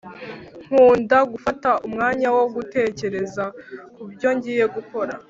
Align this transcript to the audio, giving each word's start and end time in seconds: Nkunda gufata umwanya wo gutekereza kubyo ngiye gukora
Nkunda 0.65 1.17
gufata 1.31 1.69
umwanya 1.87 2.27
wo 2.35 2.43
gutekereza 2.55 3.43
kubyo 3.95 4.29
ngiye 4.35 4.65
gukora 4.75 5.13